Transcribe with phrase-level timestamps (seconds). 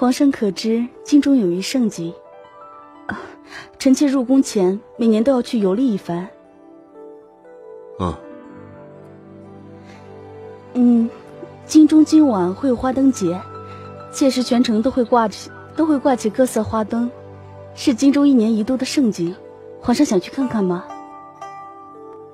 [0.00, 2.14] 皇上可知京中有一盛景？
[3.08, 3.18] 啊，
[3.80, 6.28] 臣妾入宫前每年都要去游历一番。
[7.98, 8.14] 嗯。
[10.74, 11.10] 嗯，
[11.66, 13.40] 京中今晚会有花灯节，
[14.12, 17.10] 届时全城都会挂起都会挂起各色花灯，
[17.74, 19.34] 是京中一年一度的盛景。
[19.80, 20.84] 皇上想去看看吗？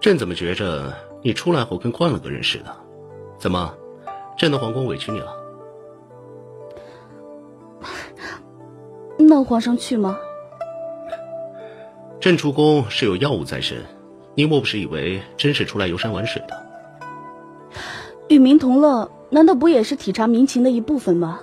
[0.03, 0.93] 朕怎么觉着
[1.23, 2.77] 你出来后跟换了个人似的？
[3.39, 3.75] 怎么，
[4.37, 5.44] 朕的皇宫委屈你了？
[9.27, 10.19] 那皇上去吗？
[12.21, 13.79] 朕出宫是有要务在身，
[14.35, 16.55] 你莫不是以为真是出来游山玩水的？
[18.29, 21.41] 与民同乐，难道不也是体察民情的一部分吗？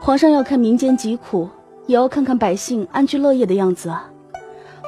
[0.00, 1.48] 皇上要看民间疾苦，
[1.86, 4.10] 也要看看百姓安居乐业的样子啊！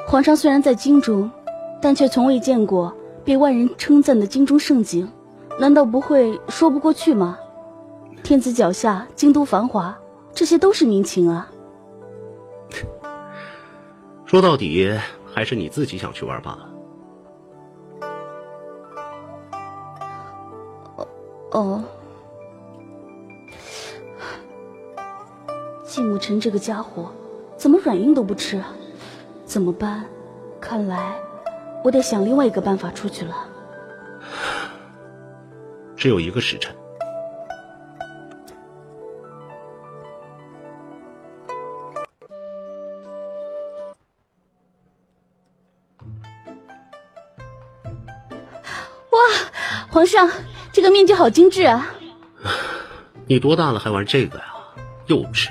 [0.06, 1.30] 皇上虽然在京中，
[1.80, 5.10] 但却从未见过被万人称赞的京中盛景，
[5.58, 7.38] 难道不会说不过去吗？
[8.22, 9.96] 天子脚下，京都繁华，
[10.34, 11.50] 这些都是民情啊！
[14.26, 14.92] 说到底，
[15.32, 16.68] 还是你自己想去玩罢了。
[21.52, 21.82] 哦，
[25.84, 27.10] 季慕辰这个家伙，
[27.56, 28.72] 怎么软硬都不吃啊？
[29.44, 30.04] 怎么办？
[30.60, 31.14] 看来
[31.84, 33.34] 我得想另外一个办法出去了。
[35.94, 36.74] 只有一个时辰。
[49.96, 50.30] 皇上，
[50.74, 51.94] 这个面具好精致啊！
[53.26, 54.44] 你多大了还玩这个呀？
[55.06, 55.48] 幼稚！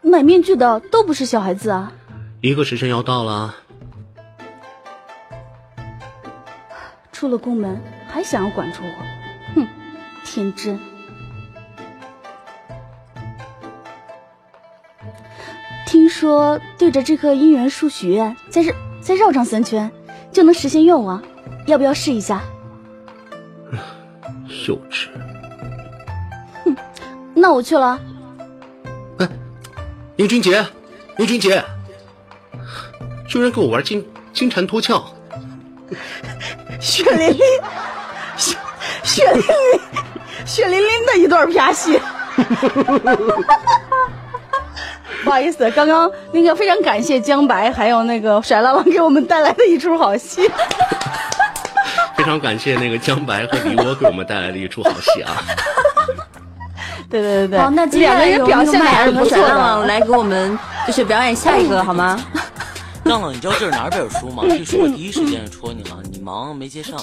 [0.00, 1.92] 买面具的都不是小孩子啊！
[2.40, 3.54] 一个时辰要到了，
[7.12, 9.68] 出了宫门还想要管住我，哼，
[10.24, 10.80] 天真！
[15.86, 19.92] 听说对着这棵姻缘树许愿，再绕再绕上三圈，
[20.32, 21.22] 就能实现愿望，
[21.66, 22.42] 要不要试一下？
[24.66, 25.08] 幼稚！
[26.64, 26.76] 哼，
[27.34, 27.98] 那我去了。
[29.18, 29.28] 哎，
[30.16, 30.64] 宁君姐，
[31.16, 31.62] 宁君杰，
[33.28, 35.02] 居然跟我玩金金蝉脱壳！
[36.80, 37.38] 血淋淋，
[38.36, 38.56] 血
[39.02, 39.80] 血淋淋，
[40.44, 42.00] 血淋淋的一段啪戏。
[45.24, 50.50] 不好意思，刚刚那个非常感谢江白还有那个甩拉郎给我们带来的一出好戏。
[52.22, 55.42] 非常感谢那个江白和李窝给我们带来的一出好戏啊！
[57.10, 60.56] 对对对对，好，那两个人表现的还是不错的，来给我们
[60.86, 62.16] 就是表演下一个好吗？
[63.06, 64.44] 浪浪，你知道这是哪本书吗？
[64.48, 66.96] 这是我第一时间戳你了，你忙没接上。